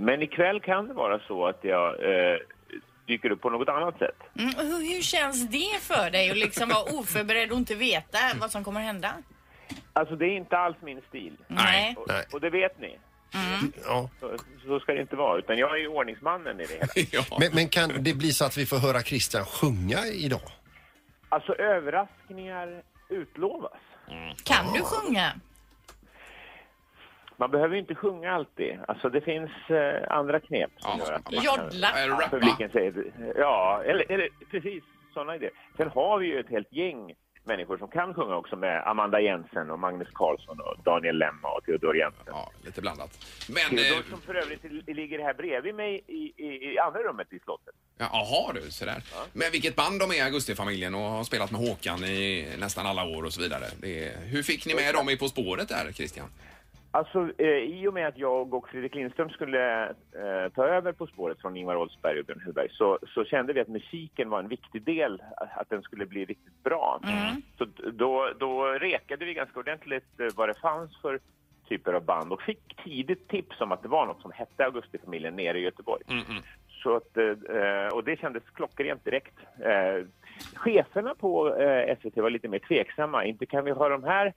[0.00, 2.38] men ikväll kan det vara så att jag eh,
[3.06, 4.16] dyker upp på något annat sätt.
[4.38, 8.50] Mm, hur, hur känns det för dig att liksom vara oförberedd och inte veta vad
[8.50, 9.12] som kommer hända?
[9.92, 11.36] Alltså det är inte alls min stil.
[11.48, 11.96] Nej.
[11.98, 12.98] Och, och det vet ni.
[13.84, 14.10] Ja.
[14.20, 15.38] Så, så ska det inte vara.
[15.38, 17.08] Utan jag är ju ordningsmannen i det hela.
[17.30, 17.36] Ja.
[17.40, 20.40] Men, men kan det bli så att vi får höra Christian sjunga idag?
[21.28, 23.72] Alltså överraskningar utlovas.
[24.44, 25.32] Kan du sjunga?
[27.38, 28.78] Man behöver ju inte sjunga alltid.
[28.88, 32.28] Alltså det finns eh, andra knep som Ja, gör att man- Jodla?
[32.30, 35.50] Publiken säger ja, eller, eller precis sådana idéer.
[35.76, 39.70] Sen har vi ju ett helt gäng människor som kan sjunga också med Amanda Jensen
[39.70, 42.22] och Magnus Carlsson och Daniel Lemma och Theodor Jensen.
[42.26, 43.10] Ja, lite blandat.
[43.48, 43.76] Men...
[43.78, 47.32] Theodor Eh, som för övrigt li- ligger här bredvid mig i, i, i andra rummet
[47.32, 47.74] i slottet.
[47.98, 49.02] ja, Jaha du, så där.
[49.32, 53.24] Men vilket band de är Augustifamiljen och har spelat med Håkan i nästan alla år
[53.24, 53.64] och så vidare.
[53.80, 56.26] Det hur fick ni med dem i På spåret där Christian?
[56.90, 61.06] Alltså, eh, i och med att jag och Fredrik Lindström skulle eh, ta över På
[61.06, 64.48] spåret från Ingvar Oldsberg och Björn Hellberg så, så kände vi att musiken var en
[64.48, 67.00] viktig del, att- den skulle bli riktigt bra.
[67.58, 71.20] Så d- då, då rekade vi ganska ordentligt eh, vad det fanns för
[71.68, 75.36] typer av band och fick tidigt tips om att det var något som hette Augustifamiljen
[75.36, 76.02] nere i Göteborg.
[76.82, 79.34] Så att, eh, och det kändes klockrent direkt.
[79.64, 80.04] Eh,
[80.54, 83.24] cheferna på eh, SVT var lite mer tveksamma.
[83.24, 84.32] Inte kan vi ha de här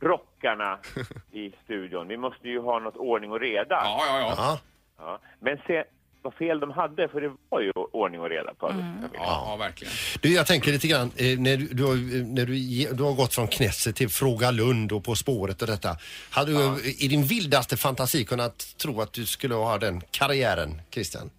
[0.00, 0.78] rockarna
[1.32, 2.08] i studion.
[2.08, 3.74] Vi måste ju ha något ordning och reda.
[3.74, 4.34] Ja, ja, ja.
[4.36, 4.58] Ja.
[4.98, 5.20] Ja.
[5.40, 5.84] Men se
[6.22, 9.10] vad fel de hade, för det var ju ordning och reda på Augustifamiljen.
[9.14, 9.92] Ja, ja verkligen.
[10.20, 13.14] Du, jag tänker lite grann, eh, när, du, du, har, eh, när du, du har
[13.14, 15.96] gått från Knesset till Fråga Lund och På spåret och detta.
[16.30, 21.30] Hade du i din vildaste fantasi kunnat tro att du skulle ha den karriären, Christian?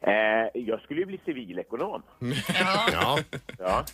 [0.00, 2.02] Eh, jag skulle ju bli civilekonom.
[2.92, 3.18] Ja.
[3.58, 3.84] Ja.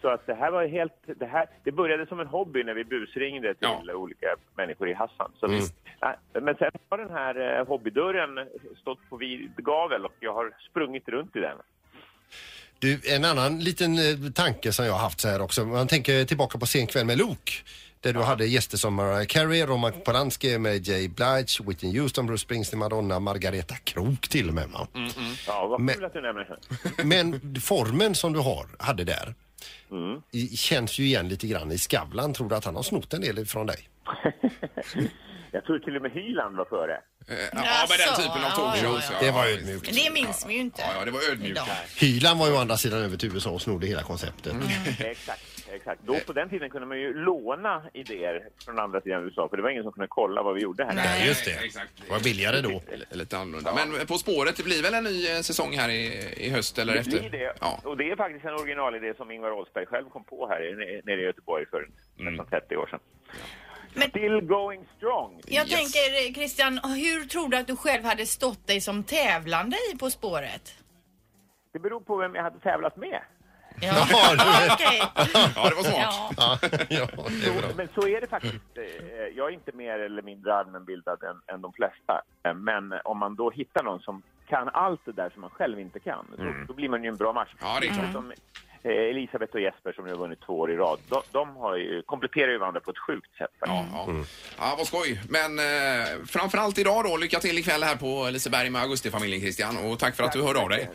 [0.00, 0.92] Så att det här var helt...
[1.16, 5.32] Det, här, det började som en hobby när vi busringde till olika människor i Hassan.
[5.40, 5.60] Så Mm.
[6.02, 8.48] nej, men sen har den här eh, hobbydörren
[8.80, 11.56] stått på vid gavel och jag har sprungit runt i den.
[12.78, 15.64] Du, en annan liten eh, tanke som jag har haft så här också.
[15.64, 17.52] Man tänker tillbaka på Sen kväll med Luke.
[18.02, 22.42] Där du hade gäster som Mariah Carey, Roman Polanski med Jay Blige, Whitney Houston, Bruce
[22.42, 24.68] Springsteen, Madonna, Margareta Krook till och med.
[24.68, 24.86] Va?
[25.46, 26.58] Ja, vad Men- kul att du nämner
[26.96, 27.04] det.
[27.04, 29.34] Men formen som du har, hade där
[29.90, 30.22] Mm.
[30.56, 32.32] känns ju igen lite grann i Skavlan.
[32.34, 33.88] Tror du att han har snott en del från dig?
[35.52, 36.94] Jag tror till och med Hyland var före.
[37.28, 39.04] Eh, Ja, med den typen av talkshows.
[39.10, 39.26] ja, ja.
[39.26, 39.94] Det var ödmjukt.
[40.04, 40.82] Det minns vi ju inte.
[40.82, 41.60] Ja, ja, det var ödmjukt.
[41.96, 44.52] Hyland var ju å andra sidan över till USA och snodde hela konceptet.
[45.00, 46.00] Exakt, exakt.
[46.04, 49.62] Då på den tiden kunde man ju låna idéer från andra sidan USA för det
[49.62, 50.92] var ingen som kunde kolla vad vi gjorde här.
[50.94, 51.50] Nej, just det.
[51.64, 51.90] Exakt.
[52.06, 52.82] Det var billigare då.
[53.10, 53.74] Lite annorlunda.
[53.74, 56.04] Men På spåret, det blir väl en ny eh, säsong här i,
[56.36, 57.18] i höst eller Det efter?
[57.20, 57.54] blir det.
[57.60, 57.80] Ja.
[57.84, 61.20] Och det är faktiskt en originalidé som Ingvar Oldsberg själv kom på här i- nere
[61.20, 61.88] i Göteborg för
[62.20, 62.34] Mm.
[62.34, 63.00] nästan 30 år sedan.
[64.08, 65.40] Still going strong.
[65.46, 69.76] Jag tänker eh, Christian, hur tror du att du själv hade stått dig som tävlande
[69.94, 70.74] i På spåret?
[71.72, 73.20] Det beror på vem jag hade tävlat med.
[73.82, 73.92] Ja,
[74.72, 75.02] okej.
[75.56, 76.34] Ja, det var smart.
[76.36, 76.58] Ja.
[76.90, 77.06] ja,
[77.60, 77.68] bra.
[77.76, 78.54] Men så är det faktiskt.
[78.74, 78.82] Eh,
[79.36, 82.22] Jag är inte mer eller mindre allmänbildad än, än de flesta.
[82.44, 85.80] Eh, Men om man då hittar någon som kan allt det där som man själv
[85.80, 87.48] inte kan, då, då blir man ju en bra match.
[87.60, 88.14] Ja, det är klart.
[88.14, 88.20] Eh,
[88.82, 92.02] Elisabeth och Jesper som nu har vunnit två år i rad, de, de har ju,
[92.02, 93.50] kompletterar ju varandra på ett sjukt sätt.
[93.60, 94.06] Ja, ja.
[94.58, 95.20] ja, vad skoj.
[95.28, 95.64] Men eh,
[96.26, 100.24] framförallt idag då, lycka till ikväll här på Liseberg med Augustifamiljen Christian och tack för
[100.24, 100.90] att du hörde av dig.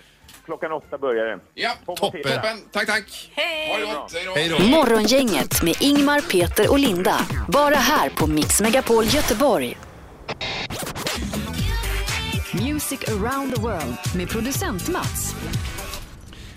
[0.45, 1.39] Klockan åtta börjar det.
[1.53, 2.21] Ja, toppen.
[2.21, 2.57] toppen.
[2.71, 3.31] Tack, tack.
[3.35, 3.71] Hej!
[3.71, 4.13] Ha det gott.
[4.13, 4.31] Hej då.
[4.35, 4.77] Hej då.
[4.77, 7.19] Morgongänget med Ingmar, Peter och Linda.
[7.47, 9.77] Bara här på Mix Megapol Göteborg.
[12.53, 15.35] Music around the world med producent Mats.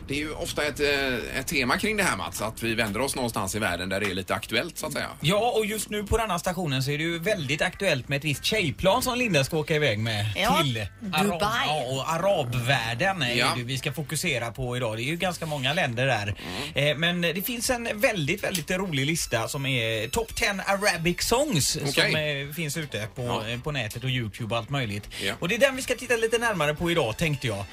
[0.08, 3.00] Det är ju ofta ett, eh, ett tema kring det här Mats, att vi vänder
[3.00, 5.08] oss någonstans i världen där det är lite aktuellt så att säga.
[5.20, 8.24] Ja, och just nu på denna stationen så är det ju väldigt aktuellt med ett
[8.24, 11.40] visst tjejplan som Linda ska åka iväg med Ja, till Dubai.
[11.66, 13.52] ja, och arabvärlden är Ja.
[13.56, 14.96] det vi ska fokusera på idag.
[14.96, 16.34] Det är ju ganska många länder där.
[16.74, 21.68] Eh, men det finns en väldigt, väldigt rolig lista som är Top 10 Arabic Songs
[21.70, 22.42] som Okej.
[22.48, 23.42] eh, finns ute på, Ja.
[23.64, 25.08] på nätet och Youtube och allt möjligt.
[25.22, 25.34] Ja.
[25.38, 27.64] Och det är den vi ska titta lite närmare på idag tänkte jag.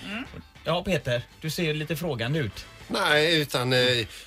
[0.67, 2.65] Ja, Peter, du ser lite frågande ut.
[2.87, 3.79] Nej, utan eh,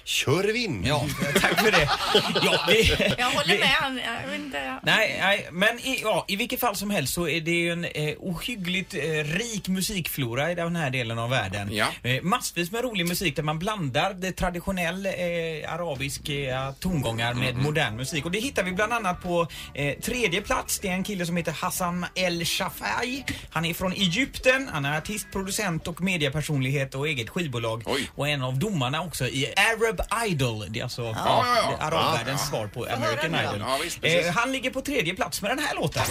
[0.04, 0.84] kör vi in.
[0.86, 1.06] Ja,
[1.40, 1.88] tack för det.
[2.42, 3.68] Ja, vi, Jag håller vi- med.
[3.68, 4.78] Han, jag vet inte.
[4.82, 7.84] Nej, nej, men i, ja, i vilket fall som helst så är det ju en
[7.84, 11.68] eh, ohyggligt eh, rik musikflora i den här delen av världen.
[11.72, 11.86] Ja.
[12.02, 15.12] Eh, massvis med rolig musik där man blandar det traditionell eh,
[15.72, 18.24] arabiska tongångar med modern musik.
[18.24, 20.78] Och det hittar vi bland annat på eh, tredje plats.
[20.78, 23.24] Det är en kille som heter Hassan El Shafai.
[23.50, 24.68] Han är från Egypten.
[24.72, 27.82] Han är artist, producent och mediepersonlighet och eget skivbolag.
[27.86, 28.10] Oj.
[28.14, 30.64] Och en av domarna också i Arab Idol.
[30.68, 31.86] Det är alltså Ja, ja, ja.
[31.86, 32.58] arabvärldens Ja, ja.
[32.58, 33.34] svar på American.
[33.34, 33.60] Idol.
[33.68, 33.98] Ja, visst.
[34.02, 36.02] Eh, han ligger på tredje plats med den här låten.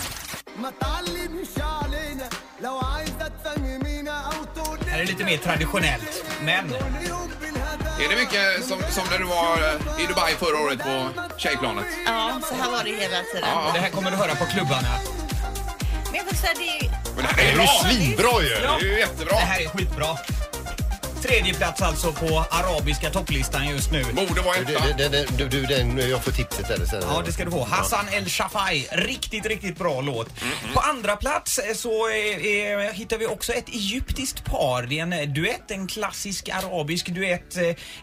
[4.84, 6.74] Det här är lite mer traditionellt, men
[8.00, 11.86] Är det mycket som, som när du var eh, i Dubai förra året på tjejplanet?
[12.06, 13.50] Ja, så här var det hela tiden.
[13.54, 13.72] Ja.
[13.74, 14.88] det här kommer du höra på klubbarna.
[16.06, 17.68] Men jag får säga, det är Men det här är bra!
[17.68, 18.50] svinbra ju.
[18.50, 19.36] Det är ju jättebra.
[19.36, 20.18] Det här är skitbra.
[21.22, 24.04] Tredje plats alltså på arabiska topplistan just nu.
[24.04, 25.10] Borde vara Du, etta.
[25.10, 27.02] du, du, du, du, den, jag får tipset eller sen.
[27.10, 27.64] Ja, det ska du få.
[27.64, 28.88] Hassan El Shafai.
[28.92, 30.42] Riktigt, riktigt bra låt.
[30.42, 32.46] Mm, På andra plats eh, så eh,
[32.88, 34.84] eh, hittar vi också ett egyptiskt par.
[34.84, 37.58] Det är en eh, duett, en klassisk arabisk duett.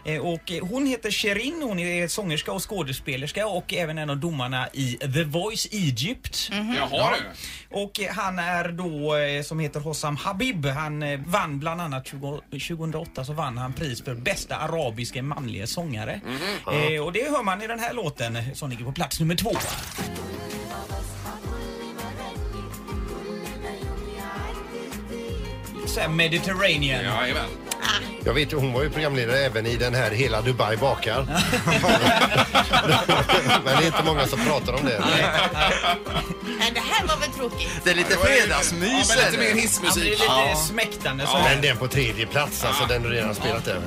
[0.05, 4.67] eh, Och hon heter Sherin, hon är sångerska och skådespelerska och även en av domarna
[4.73, 6.49] i The Voice Egypt.
[6.77, 7.77] Jaha du.
[7.77, 13.33] Och han är då, som heter Hossam Habib, han vann bland annat 20, 2008 så
[13.33, 16.21] vann han pris för bästa arabiska manliga sångare.
[16.71, 19.51] Eh, och det hör man i den här låten som ligger på plats nummer två.
[25.87, 27.03] Så här Mediterranean.
[27.03, 27.64] Jajamän.
[28.25, 31.25] Jag vet, hon var ju programledare även i den här Hela Dubai bakar.
[33.65, 35.03] Men det är inte många som pratar om det.
[36.59, 37.69] Nej, det här var väl tråkigt.
[37.83, 38.81] Det är lite Ja, men fredagsmys.
[38.81, 40.03] lite mer Ja, men det är hissmusik.
[40.03, 40.55] lite Ja.
[40.69, 43.81] smäktande så Men den på tredje plats, alltså den du redan spelat lite-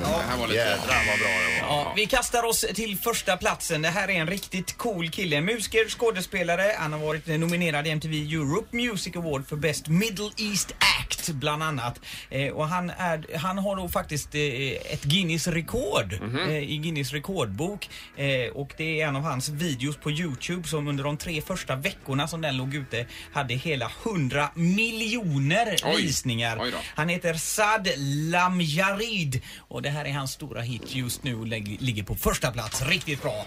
[0.53, 1.75] Jädrar vad bra den var.
[1.77, 3.81] Ja, vi kastar oss till första platsen.
[3.81, 5.41] Det här är en riktigt cool kille.
[5.41, 6.75] Musiker, skådespelare.
[6.79, 11.63] Han har varit nominerad i MTV Europe Music Award för Best Middle East Act bland
[11.63, 11.99] annat.
[12.29, 16.12] Eh, och han, är, han har då faktiskt eh, ett Guinness rekord
[16.48, 17.88] eh, i Guinness rekordbok.
[18.16, 21.76] Eh, och det är en av hans videos på Youtube som under de tre första
[21.76, 26.02] veckorna som den låg ute hade hela 100 miljoner Oj.
[26.02, 26.58] visningar.
[26.60, 26.76] Oj då.
[26.94, 31.76] Han heter Sad Lamjarid och det här är hans stora hit just nu och lägg-
[31.80, 32.82] ligger på första plats.
[32.82, 33.46] Riktigt bra.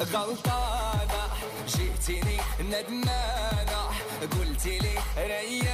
[0.00, 1.22] غلطانة
[1.68, 3.80] جئتني ندمانة
[4.20, 5.73] قلت لي ريحني المرة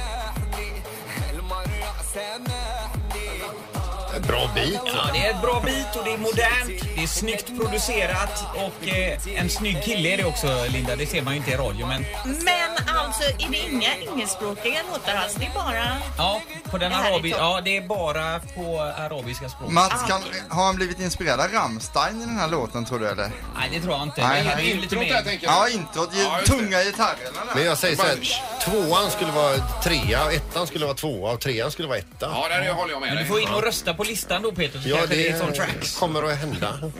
[4.28, 4.80] Bra bit.
[4.86, 8.88] Ja, det är ett bra bit och det är modernt, det är snyggt producerat och
[8.88, 10.96] eh, en snygg kille är det också Linda.
[10.96, 12.71] Det ser man ju inte i radio men Men
[13.14, 15.34] alltså, är det inga engelskspråkiga låtar alls?
[15.34, 15.86] Det är bara...
[16.18, 17.40] ja, på den Det här är arabi- topp.
[17.40, 19.70] ja, det är bara på arabiska språk.
[19.70, 23.30] Mats, kan, har han blivit inspirerad av Rammstein i den här låten tror du eller?
[23.58, 24.28] Nej, det tror jag inte.
[24.28, 24.68] Nej, det är nej.
[24.68, 25.22] ju lite Introt mer...
[25.22, 25.54] tänker jag.
[25.54, 26.10] Ja, introt.
[26.12, 26.58] Ja, just det.
[26.58, 27.54] tunga gitarrerna där.
[27.54, 28.18] Men jag säger så här,
[28.64, 32.08] tvåan skulle vara trea, ettan skulle vara tvåa och trean skulle vara etta.
[32.20, 33.28] Ja, där håller jag med Men du dig.
[33.28, 35.52] får in och rösta på listan då Peter så Ja, kanske det är det som
[35.52, 35.96] tracks.
[35.98, 36.78] kommer att hända.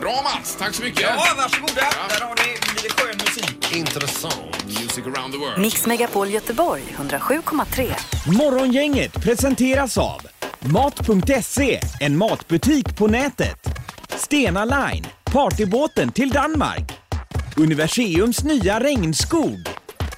[0.00, 1.00] Bra Mats, tack så mycket.
[1.02, 1.74] Ja, varsågoda.
[2.08, 2.52] Där har ni
[2.82, 3.76] lite skön musik.
[3.76, 4.59] Intressant.
[4.66, 5.60] Music around the world.
[5.60, 7.94] Mix Megapol Göteborg 107,3.
[8.36, 10.20] Morgongänget presenteras av
[10.60, 13.64] Mat.se, en matbutik på nätet.
[14.08, 16.92] Stena Line, partybåten till Danmark.
[17.56, 19.66] Universiums nya regnskog.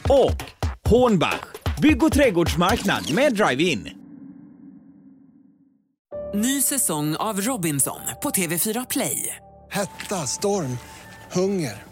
[0.08, 0.42] Och
[0.88, 1.46] Hornbach,
[1.82, 3.88] bygg och trädgårdsmarknad med drive-in.
[6.34, 9.36] Ny säsong av Robinson på TV4 Play.
[9.70, 10.78] Hetta, storm,
[11.32, 11.91] hunger.